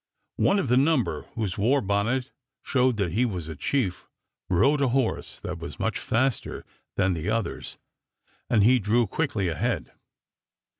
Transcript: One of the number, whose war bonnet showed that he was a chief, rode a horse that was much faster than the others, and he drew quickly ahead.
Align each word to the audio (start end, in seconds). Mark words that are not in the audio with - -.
One 0.37 0.57
of 0.57 0.67
the 0.67 0.77
number, 0.77 1.27
whose 1.35 1.59
war 1.59 1.79
bonnet 1.79 2.31
showed 2.63 2.97
that 2.97 3.11
he 3.11 3.23
was 3.23 3.47
a 3.47 3.55
chief, 3.55 4.07
rode 4.49 4.81
a 4.81 4.87
horse 4.87 5.39
that 5.41 5.59
was 5.59 5.79
much 5.79 5.99
faster 5.99 6.65
than 6.95 7.13
the 7.13 7.29
others, 7.29 7.77
and 8.49 8.63
he 8.63 8.79
drew 8.79 9.05
quickly 9.05 9.47
ahead. 9.47 9.91